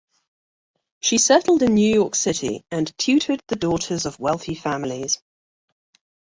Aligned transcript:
She 1.01 1.19
settled 1.19 1.61
in 1.61 1.75
New 1.75 1.93
York 1.93 2.15
City 2.15 2.65
and 2.71 2.91
tutored 2.97 3.43
the 3.49 3.55
daughters 3.55 4.07
of 4.07 4.19
wealthy 4.19 4.55
families. 4.55 5.19